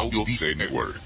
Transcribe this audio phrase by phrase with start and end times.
[0.00, 0.24] Audio
[0.56, 0.98] Network.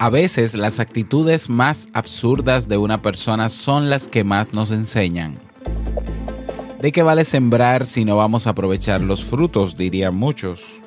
[0.00, 5.38] A veces las actitudes más absurdas de una persona son las que más nos enseñan.
[6.80, 9.76] ¿De qué vale sembrar si no vamos a aprovechar los frutos?
[9.76, 10.80] dirían muchos.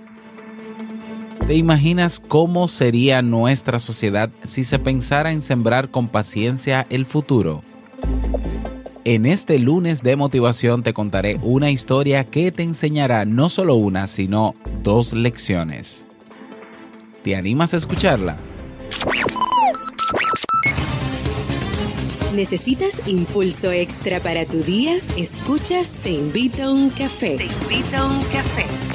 [1.47, 7.63] ¿Te imaginas cómo sería nuestra sociedad si se pensara en sembrar con paciencia el futuro?
[9.11, 14.05] En este lunes de motivación te contaré una historia que te enseñará no solo una,
[14.05, 14.53] sino
[14.83, 16.05] dos lecciones.
[17.23, 18.37] ¿Te animas a escucharla?
[22.35, 24.99] ¿Necesitas impulso extra para tu día?
[25.17, 27.37] Escuchas Te invito a un café.
[27.37, 28.68] Te invito a un café.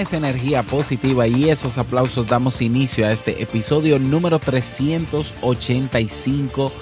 [0.00, 6.72] Esa energía positiva y esos aplausos damos inicio a este episodio número 385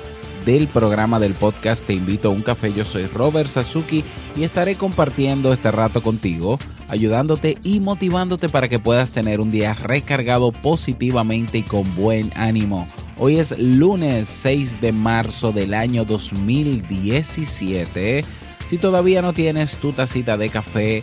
[0.46, 2.72] del programa del podcast Te invito a un café.
[2.72, 4.04] Yo soy Robert Sasuki
[4.36, 9.74] y estaré compartiendo este rato contigo, ayudándote y motivándote para que puedas tener un día
[9.74, 12.86] recargado positivamente y con buen ánimo.
[13.18, 18.24] Hoy es lunes 6 de marzo del año 2017.
[18.64, 21.02] Si todavía no tienes tu tacita de café,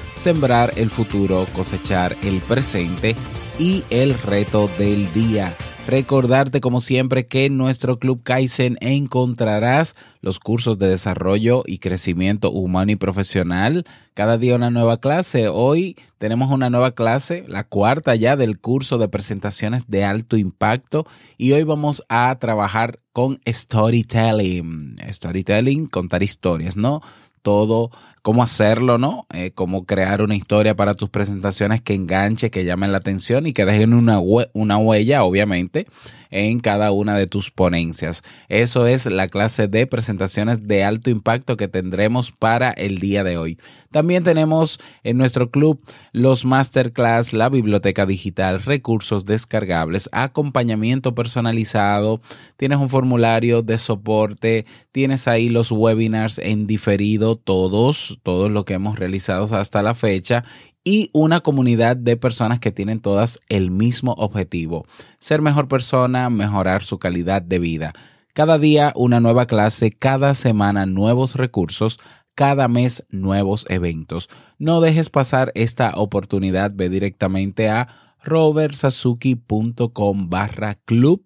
[0.21, 3.15] sembrar el futuro, cosechar el presente
[3.57, 5.51] y el reto del día.
[5.87, 12.51] Recordarte como siempre que en nuestro Club Kaizen encontrarás los cursos de desarrollo y crecimiento
[12.51, 13.83] humano y profesional.
[14.13, 15.47] Cada día una nueva clase.
[15.47, 21.07] Hoy tenemos una nueva clase, la cuarta ya del curso de presentaciones de alto impacto
[21.35, 24.97] y hoy vamos a trabajar con storytelling.
[25.11, 27.01] Storytelling, contar historias, ¿no?
[27.41, 27.89] Todo
[28.21, 29.25] cómo hacerlo, ¿no?
[29.33, 33.53] Eh, cómo crear una historia para tus presentaciones que enganche, que llamen la atención y
[33.53, 34.19] que dejen una,
[34.53, 35.87] una huella, obviamente,
[36.29, 38.23] en cada una de tus ponencias.
[38.47, 43.37] Eso es la clase de presentaciones de alto impacto que tendremos para el día de
[43.37, 43.57] hoy.
[43.91, 45.81] También tenemos en nuestro club
[46.13, 52.21] los masterclass, la biblioteca digital, recursos descargables, acompañamiento personalizado,
[52.55, 58.73] tienes un formulario de soporte, tienes ahí los webinars en diferido, todos todo lo que
[58.73, 60.43] hemos realizado hasta la fecha
[60.83, 64.85] y una comunidad de personas que tienen todas el mismo objetivo,
[65.19, 67.93] ser mejor persona, mejorar su calidad de vida.
[68.33, 71.99] Cada día una nueva clase, cada semana nuevos recursos,
[72.35, 74.29] cada mes nuevos eventos.
[74.57, 77.87] No dejes pasar esta oportunidad, ve directamente a
[78.23, 81.25] robertsazuki.com barra club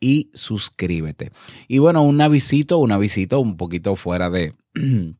[0.00, 1.30] y suscríbete.
[1.68, 4.54] Y bueno, una visita, una visita un poquito fuera de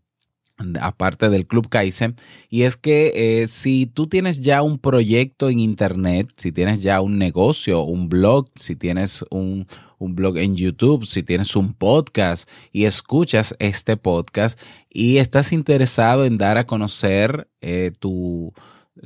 [0.81, 2.17] aparte del Club Kaizen,
[2.49, 7.01] y es que eh, si tú tienes ya un proyecto en Internet, si tienes ya
[7.01, 9.67] un negocio, un blog, si tienes un,
[9.99, 14.59] blog en YouTube, si tienes un podcast y escuchas este podcast
[14.89, 18.53] y estás interesado en dar a conocer eh, tu,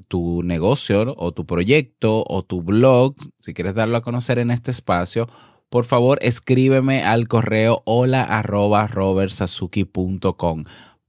[0.09, 4.71] tu negocio o tu proyecto o tu blog, si quieres darlo a conocer en este
[4.71, 5.29] espacio,
[5.69, 8.89] por favor escríbeme al correo hola arroba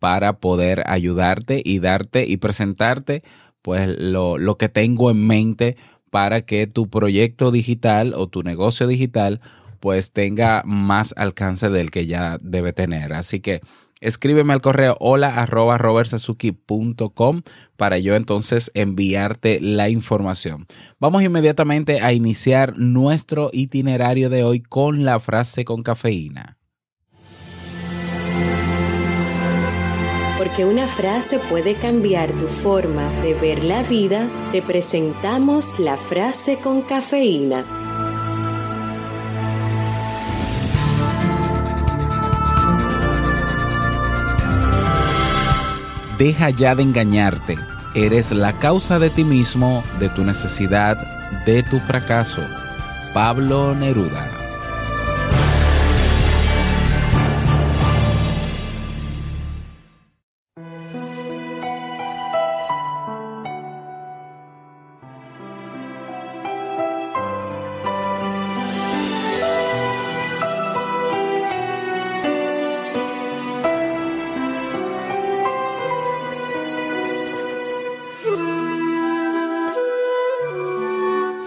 [0.02, 3.22] para poder ayudarte y darte y presentarte
[3.62, 5.78] pues lo, lo que tengo en mente
[6.10, 9.42] para que tu proyecto digital o tu negocio digital
[9.80, 13.14] pues tenga más alcance del que ya debe tener.
[13.14, 13.62] Así que
[14.00, 15.78] escríbeme al correo hola arroba
[17.78, 20.66] para yo entonces enviarte la información.
[21.00, 26.58] Vamos inmediatamente a iniciar nuestro itinerario de hoy con la frase con cafeína.
[30.42, 36.58] Porque una frase puede cambiar tu forma de ver la vida, te presentamos la frase
[36.58, 37.64] con cafeína.
[46.18, 47.60] Deja ya de engañarte.
[47.94, 50.98] Eres la causa de ti mismo, de tu necesidad,
[51.46, 52.42] de tu fracaso.
[53.14, 54.41] Pablo Neruda.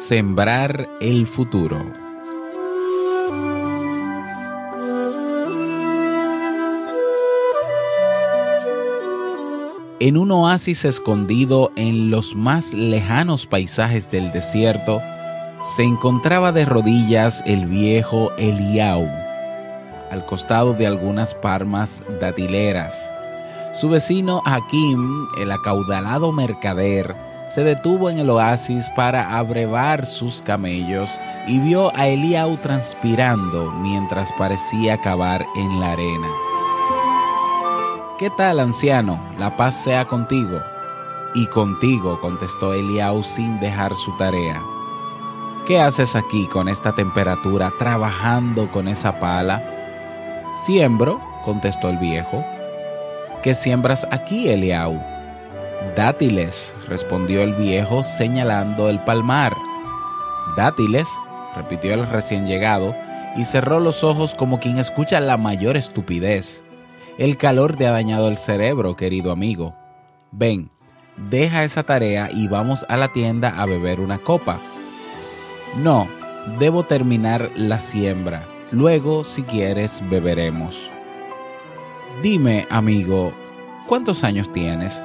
[0.07, 1.79] Sembrar el futuro.
[9.99, 15.01] En un oasis escondido en los más lejanos paisajes del desierto,
[15.63, 19.09] se encontraba de rodillas el viejo Eliau,
[20.11, 23.11] al costado de algunas palmas datileras.
[23.73, 27.17] Su vecino Hakim, el acaudalado mercader,
[27.47, 34.33] se detuvo en el oasis para abrevar sus camellos y vio a Eliau transpirando mientras
[34.39, 36.29] parecía cavar en la arena.
[38.19, 39.21] ¿Qué tal, anciano?
[39.39, 40.61] La paz sea contigo.
[41.35, 44.63] Y contigo, contestó Eliau sin dejar su tarea.
[45.67, 49.63] ¿Qué haces aquí con esta temperatura trabajando con esa pala?
[50.65, 52.45] Siembro, contestó el viejo.
[53.43, 55.14] ¿Qué siembras aquí, Eliau?
[55.97, 59.55] Dátiles, respondió el viejo señalando el palmar.
[60.57, 61.09] Dátiles,
[61.55, 62.97] repitió el recién llegado,
[63.37, 66.65] y cerró los ojos como quien escucha la mayor estupidez.
[67.17, 69.77] El calor te ha dañado el cerebro, querido amigo.
[70.33, 70.69] Ven,
[71.31, 74.61] deja esa tarea y vamos a la tienda a beber una copa.
[75.77, 76.09] No,
[76.59, 78.47] debo terminar la siembra.
[78.73, 80.91] Luego, si quieres, beberemos.
[82.21, 83.33] Dime, amigo,
[83.87, 85.05] ¿cuántos años tienes?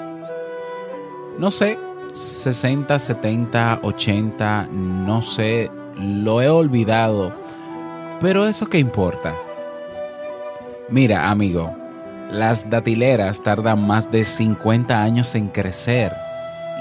[1.39, 1.80] No sé,
[2.12, 7.33] 60, 70, 80, no sé, lo he olvidado.
[8.19, 9.33] Pero eso qué importa.
[10.89, 11.74] Mira, amigo,
[12.30, 16.13] las datileras tardan más de 50 años en crecer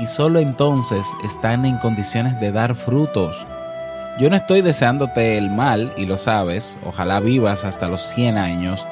[0.00, 3.46] y solo entonces están en condiciones de dar frutos.
[4.18, 8.84] Yo no estoy deseándote el mal, y lo sabes, ojalá vivas hasta los 100 años,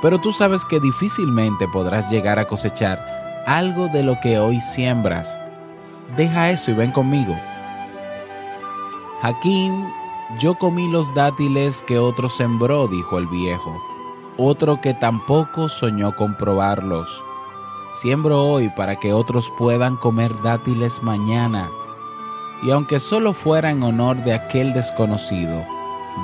[0.00, 5.38] pero tú sabes que difícilmente podrás llegar a cosechar algo de lo que hoy siembras.
[6.16, 7.36] Deja eso y ven conmigo.
[9.22, 9.86] Jaquín,
[10.38, 13.80] yo comí los dátiles que otro sembró, dijo el viejo,
[14.36, 17.08] otro que tampoco soñó comprobarlos.
[17.92, 21.70] Siembro hoy para que otros puedan comer dátiles mañana.
[22.62, 25.64] Y aunque solo fuera en honor de aquel desconocido,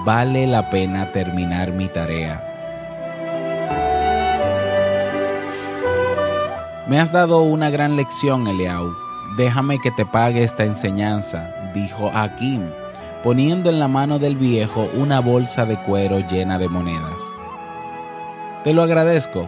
[0.05, 2.48] vale la pena terminar mi tarea.
[6.89, 8.97] Me has dado una gran lección, Eliau.
[9.37, 12.71] Déjame que te pague esta enseñanza, dijo Hakim,
[13.23, 17.21] poniendo en la mano del viejo una bolsa de cuero llena de monedas.
[18.65, 19.47] Te lo agradezco.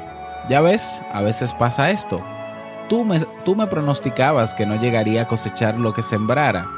[0.50, 2.22] Ya ves, a veces pasa esto.
[2.90, 6.68] Tú me, tú me pronosticabas que no llegaría a cosechar lo que sembrara.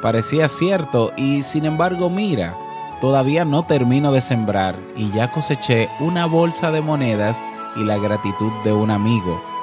[0.00, 2.56] Parecía cierto y sin embargo mira,
[3.00, 8.52] todavía no termino de sembrar y ya coseché una bolsa de monedas y la gratitud
[8.62, 9.53] de un amigo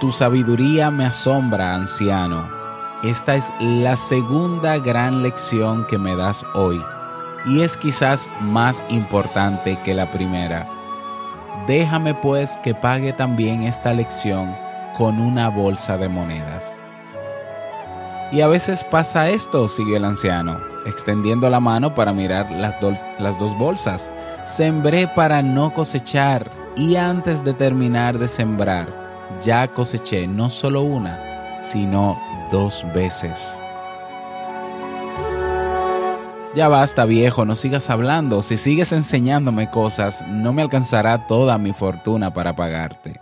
[0.00, 2.48] Tu sabiduría me asombra, anciano.
[3.02, 6.82] Esta es la segunda gran lección que me das hoy,
[7.44, 10.66] y es quizás más importante que la primera.
[11.66, 14.56] Déjame pues que pague también esta lección
[14.96, 16.74] con una bolsa de monedas.
[18.32, 22.78] Y a veces pasa esto, siguió el anciano, extendiendo la mano para mirar las,
[23.18, 24.10] las dos bolsas.
[24.44, 28.99] Sembré para no cosechar y antes de terminar de sembrar,
[29.44, 32.18] ya coseché no solo una, sino
[32.50, 33.60] dos veces.
[36.54, 41.72] Ya basta viejo, no sigas hablando, si sigues enseñándome cosas, no me alcanzará toda mi
[41.72, 43.20] fortuna para pagarte.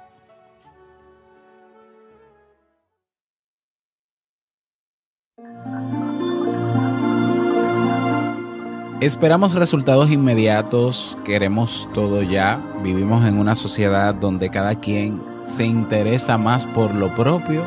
[9.00, 16.37] Esperamos resultados inmediatos, queremos todo ya, vivimos en una sociedad donde cada quien se interesa
[16.37, 17.64] más por lo propio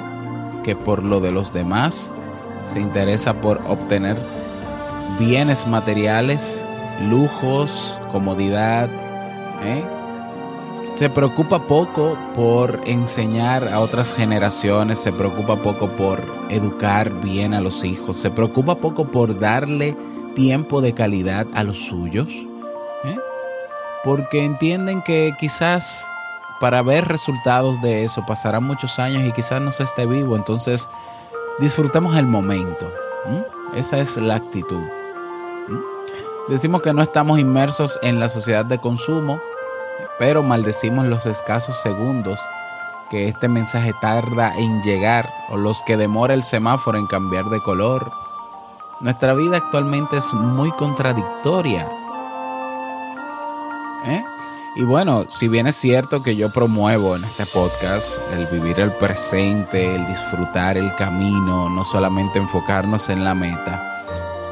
[0.64, 2.14] que por lo de los demás,
[2.64, 4.16] se interesa por obtener
[5.18, 6.64] bienes materiales,
[7.10, 8.88] lujos, comodidad,
[9.64, 9.84] ¿eh?
[10.94, 17.62] se preocupa poco por enseñar a otras generaciones, se preocupa poco por educar bien a
[17.62, 19.98] los hijos, se preocupa poco por darle
[20.36, 22.32] tiempo de calidad a los suyos,
[23.06, 23.18] ¿eh?
[24.04, 26.06] porque entienden que quizás
[26.62, 30.88] para ver resultados de eso pasarán muchos años y quizás no esté vivo, entonces
[31.60, 32.88] disfrutemos el momento.
[33.74, 34.84] Esa es la actitud.
[36.48, 39.42] Decimos que no estamos inmersos en la sociedad de consumo,
[40.20, 42.40] pero maldecimos los escasos segundos
[43.10, 47.62] que este mensaje tarda en llegar o los que demora el semáforo en cambiar de
[47.62, 48.12] color.
[49.00, 51.90] Nuestra vida actualmente es muy contradictoria.
[54.06, 54.24] ¿Eh?
[54.74, 58.94] Y bueno, si bien es cierto que yo promuevo en este podcast el vivir el
[58.94, 64.06] presente, el disfrutar el camino, no solamente enfocarnos en la meta,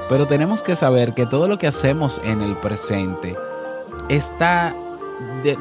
[0.10, 3.38] pero tenemos que saber que todo lo que hacemos en el presente
[4.10, 4.76] está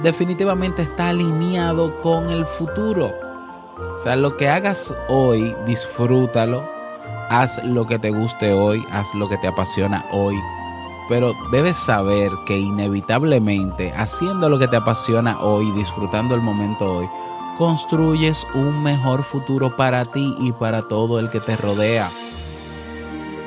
[0.02, 3.14] definitivamente está alineado con el futuro.
[3.94, 6.68] O sea, lo que hagas hoy, disfrútalo,
[7.30, 10.34] haz lo que te guste hoy, haz lo que te apasiona hoy
[11.08, 17.06] pero debes saber que inevitablemente haciendo lo que te apasiona hoy, disfrutando el momento hoy,
[17.56, 22.08] construyes un mejor futuro para ti y para todo el que te rodea.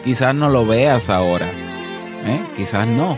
[0.04, 2.42] Quizás no lo veas ahora, ¿eh?
[2.58, 3.16] quizás no,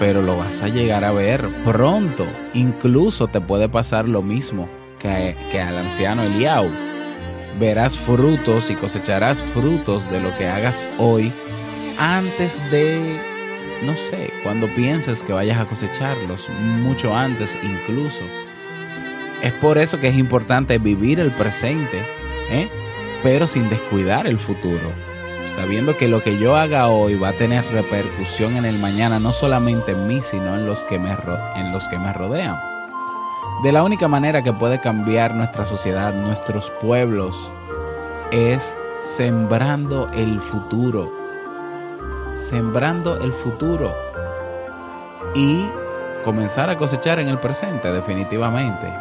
[0.00, 2.26] pero lo vas a llegar a ver pronto.
[2.54, 6.68] Incluso te puede pasar lo mismo que, que al anciano Eliau.
[7.60, 11.32] Verás frutos y cosecharás frutos de lo que hagas hoy
[11.98, 13.31] antes de
[13.82, 16.48] no sé, cuando pienses que vayas a cosecharlos,
[16.82, 18.20] mucho antes incluso.
[19.42, 22.00] Es por eso que es importante vivir el presente,
[22.50, 22.68] ¿eh?
[23.22, 24.92] pero sin descuidar el futuro,
[25.48, 29.32] sabiendo que lo que yo haga hoy va a tener repercusión en el mañana, no
[29.32, 31.16] solamente en mí, sino en los que me,
[31.56, 32.58] en los que me rodean.
[33.64, 37.36] De la única manera que puede cambiar nuestra sociedad, nuestros pueblos,
[38.30, 41.21] es sembrando el futuro
[42.34, 43.94] sembrando el futuro
[45.34, 45.66] y
[46.24, 48.92] comenzar a cosechar en el presente definitivamente.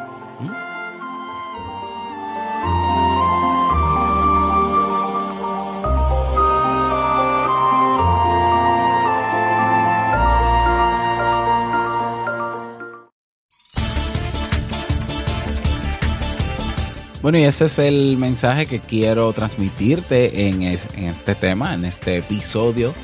[17.22, 22.96] Bueno, y ese es el mensaje que quiero transmitirte en, este tema, en este episodio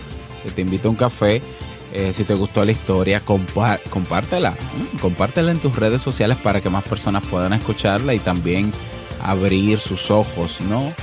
[0.51, 1.41] te invito a un café.
[1.93, 4.55] Eh, si te gustó la historia, compártela.
[5.01, 8.71] Compártela en tus redes sociales para que más personas puedan escucharla y también
[9.21, 10.93] abrir sus ojos, ¿no?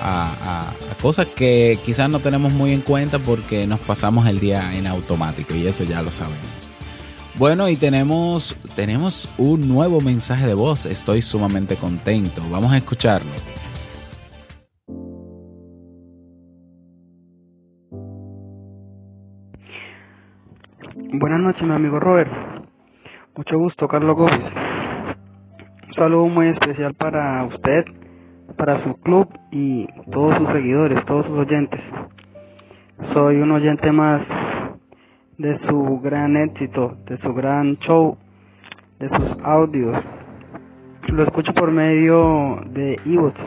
[0.00, 4.86] A, cosas que quizás no tenemos muy en cuenta porque nos pasamos el día en
[4.86, 6.38] automático y eso ya lo sabemos.
[7.36, 10.86] Bueno, y tenemos, tenemos un nuevo mensaje de voz.
[10.86, 12.42] Estoy sumamente contento.
[12.50, 13.30] Vamos a escucharlo.
[21.20, 22.30] Buenas noches, mi amigo Robert.
[23.34, 24.38] Mucho gusto, Carlos Gómez.
[25.88, 27.86] Un saludo muy especial para usted,
[28.56, 31.80] para su club y todos sus seguidores, todos sus oyentes.
[33.12, 34.22] Soy un oyente más
[35.38, 38.16] de su gran éxito, de su gran show,
[39.00, 39.98] de sus audios.
[41.08, 43.40] Lo escucho por medio de ebooks.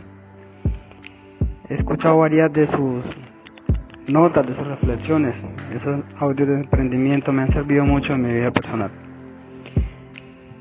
[1.69, 3.05] He escuchado varias de sus
[4.11, 5.35] notas, de sus reflexiones.
[5.73, 8.91] Esos audios de emprendimiento me han servido mucho en mi vida personal.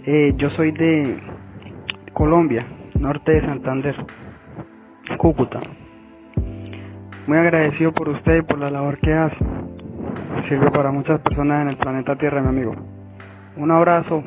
[0.04, 1.18] Eh, yo soy de
[2.12, 2.66] Colombia,
[2.98, 3.96] norte de Santander,
[5.16, 5.60] Cúcuta.
[7.26, 9.44] Muy agradecido por usted y por la labor que hace.
[10.48, 12.72] Sirve para muchas personas en el planeta Tierra, mi amigo.
[13.56, 14.22] Un abrazo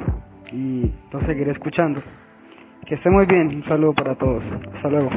[0.51, 2.01] y lo seguiré escuchando.
[2.86, 3.48] Que esté muy bien.
[3.56, 4.44] Un saludo para todos.
[4.74, 5.10] Hasta luego.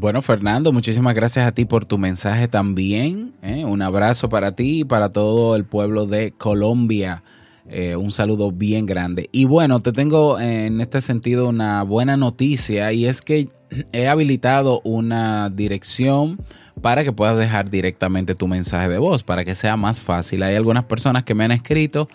[0.00, 3.32] Bueno, Fernando, muchísimas gracias a ti por tu mensaje también.
[3.42, 3.64] ¿eh?
[3.64, 7.24] Un abrazo para ti y para todo el pueblo de Colombia.
[7.68, 9.28] Eh, un saludo bien grande.
[9.32, 13.48] Y bueno, te tengo en este sentido una buena noticia y es que
[13.90, 16.38] he habilitado una dirección
[16.80, 20.44] para que puedas dejar directamente tu mensaje de voz, para que sea más fácil.
[20.44, 22.08] Hay algunas personas que me han escrito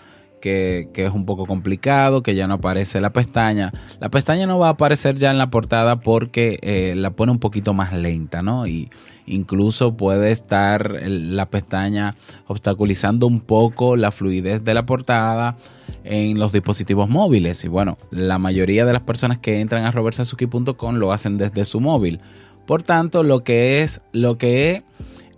[0.44, 3.72] que, es un poco complicado, que ya no aparece la pestaña.
[4.02, 7.40] La pestaña no va a aparecer ya en la portada porque eh, la pone un
[7.40, 8.68] poquito más lenta, ¿no?
[8.68, 8.90] Y
[9.26, 12.14] incluso puede estar la pestaña
[12.48, 15.56] obstaculizando un poco la fluidez de la portada
[16.04, 17.64] en los dispositivos móviles.
[17.64, 21.80] Y bueno, la mayoría de las personas que entran a robertsazuki.com lo hacen desde su
[21.80, 22.20] móvil.
[22.68, 24.84] Por tanto, lo que es, lo que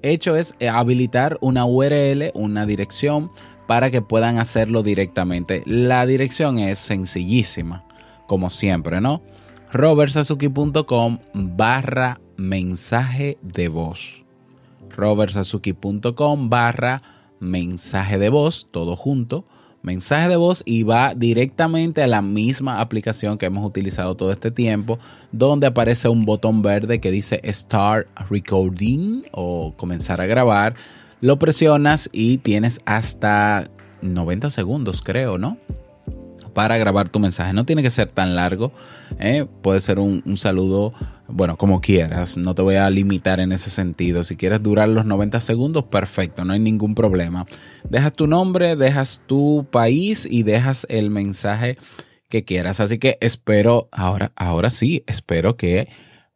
[0.02, 3.30] he hecho es habilitar una URL, una dirección
[3.68, 5.64] para que puedan hacerlo directamente.
[5.66, 7.86] La dirección es sencillísima,
[8.28, 9.22] como siempre, ¿no?
[9.72, 14.24] robertsazuki.com barra mensaje de voz.
[14.96, 17.02] robertsazuki.com barra
[17.40, 19.46] mensaje de voz, todo junto
[19.86, 24.52] mensaje de voz y va directamente a la misma aplicación que hemos utilizado todo este
[24.52, 24.98] tiempo,
[25.32, 30.76] donde aparece un botón verde que dice Start Recording o comenzar a grabar.
[31.22, 33.70] Lo presionas y tienes hasta
[34.02, 35.58] 90 segundos, creo, ¿no?
[36.56, 37.54] para grabar tu mensaje.
[37.54, 38.72] No tiene que ser tan largo.
[39.20, 39.46] ¿eh?
[39.62, 40.94] Puede ser un, saludo,
[41.28, 42.38] bueno, como quieras.
[42.38, 44.24] No te voy a limitar en ese sentido.
[44.24, 47.46] Si quieres durar los 90 segundos, perfecto, no hay ningún problema.
[47.84, 51.76] Dejas tu nombre, dejas tu país y dejas el mensaje
[52.30, 52.80] que quieras.
[52.80, 55.90] Así que espero, ahora, ahora sí, espero que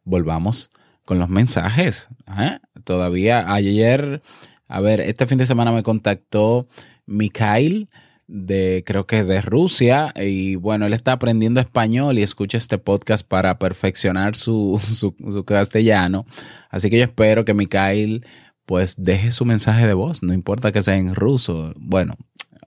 [0.04, 0.70] volvamos
[1.06, 2.10] con los mensajes.
[2.38, 2.58] ¿eh?
[2.84, 4.20] Todavía ayer,
[4.70, 6.68] a ver, este fin de semana me contactó
[7.04, 7.88] Mikhail
[8.28, 13.26] de creo que de Rusia y bueno, él está aprendiendo español y escucha este podcast
[13.26, 16.24] para perfeccionar su, su, castellano.
[16.70, 18.24] Así que yo espero que Mikhail
[18.64, 22.14] pues deje su mensaje de voz, no importa que sea en ruso, bueno,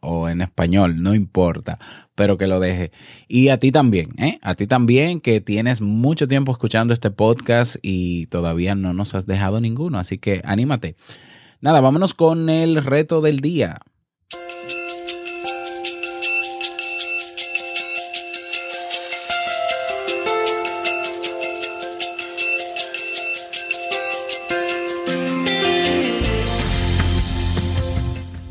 [0.02, 1.80] o en español, no importa,
[2.16, 2.92] pero que lo deje.
[3.30, 4.40] Y a ti también, ¿eh?
[4.42, 9.26] A ti también que tienes mucho tiempo escuchando este podcast y todavía no nos has
[9.26, 10.98] dejado ninguno, así que anímate.
[11.64, 13.80] Nada, vámonos con el reto del día.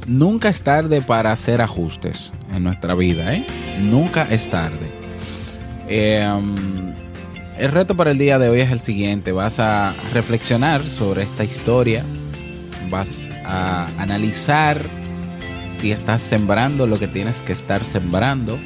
[0.07, 3.47] nunca es tarde para hacer ajustes en nuestra vida, ¿eh?
[3.83, 4.91] Nunca es tarde.
[5.87, 6.95] Em,
[7.59, 9.33] el reto para el día de hoy es el siguiente.
[9.33, 12.07] Vas a reflexionar sobre esta historia.
[14.03, 14.85] Analizar
[15.69, 18.59] si estás sembrando lo que tienes que estar sembrando.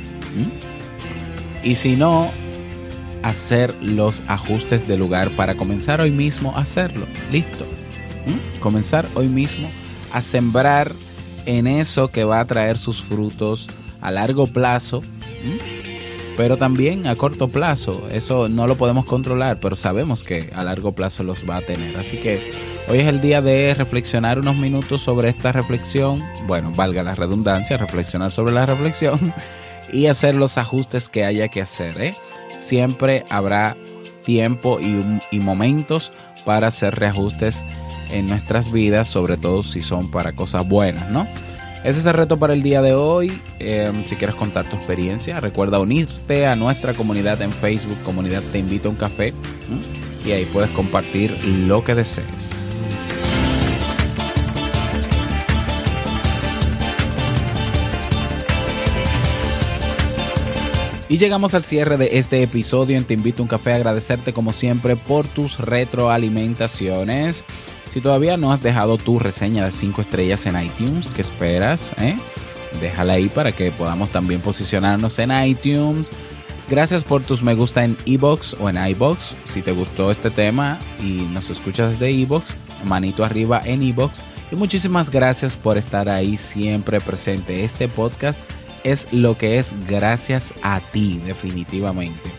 [1.62, 2.30] Y si no,
[3.22, 7.06] hacer los ajustes de lugar para comenzar hoy mismo a hacerlo.
[7.30, 7.66] Listo.
[8.60, 9.70] Comenzar hoy mismo
[10.12, 10.92] a sembrar
[11.44, 13.68] en eso que va a traer sus frutos
[14.00, 15.02] a largo plazo,
[16.36, 18.08] pero también a corto plazo.
[18.10, 21.96] Eso no lo podemos controlar, pero sabemos que a largo plazo los va a tener.
[21.98, 26.22] Así que hoy es el día de reflexionar unos minutos sobre esta reflexión.
[26.46, 29.32] Bueno, valga la redundancia, reflexionar sobre la reflexión
[29.92, 32.00] y hacer los ajustes que haya que hacer.
[32.00, 32.14] ¿eh?
[32.58, 33.76] Siempre habrá
[34.24, 36.12] tiempo y, momentos
[36.44, 37.62] para hacer reajustes
[38.10, 41.26] en nuestras vidas, sobre todo si son para cosas buenas, ¿no?
[41.84, 43.40] Ese es el reto para el día de hoy.
[43.60, 48.58] Em, si quieres contar tu experiencia, recuerda unirte a nuestra comunidad en Facebook, comunidad Te
[48.58, 49.32] Invito a un Café,
[50.24, 52.65] y ahí puedes compartir lo que desees.
[61.08, 63.74] Y llegamos al cierre de este episodio en Te Invito a un Café.
[63.74, 67.44] Agradecerte como siempre por tus retroalimentaciones.
[67.92, 71.94] Si todavía no has dejado tu reseña de 5 estrellas en iTunes, ¿qué esperas?
[72.00, 72.16] Eh?
[72.80, 76.10] Déjala ahí para que podamos también posicionarnos en iTunes.
[76.68, 79.36] Gracias por tus me gusta en iBox o en iBox.
[79.44, 84.24] Si te gustó este tema y nos escuchas desde iBox, manito arriba en iBox.
[84.50, 87.62] Y muchísimas gracias por estar ahí siempre presente.
[87.62, 88.40] Este podcast
[88.86, 92.30] es lo que es gracias a ti, definitivamente.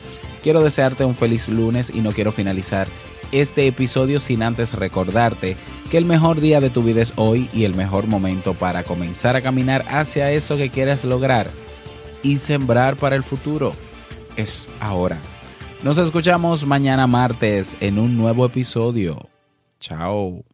[0.41, 2.87] Quiero desearte un feliz lunes y no quiero finalizar
[3.33, 5.57] este episodio sin antes recordarte
[5.91, 9.35] que el mejor día de tu vida es hoy y el mejor momento para comenzar
[9.35, 11.51] a caminar hacia eso que quieres lograr
[12.23, 13.73] y sembrar para el futuro
[14.37, 15.17] es ahora.
[15.83, 19.27] Nos escuchamos mañana martes en un nuevo episodio.
[19.81, 20.46] Chao.